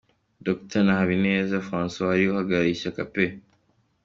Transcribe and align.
D 0.43 0.45
na 0.85 0.93
Harerimana 0.99 1.65
Francois 1.67 2.07
wari 2.09 2.23
uhagarariye 2.31 2.75
ishyaka 2.77 3.01
P. 3.13 3.15